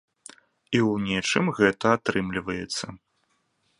[0.75, 2.85] І ў нечым гэта атрымліваецца.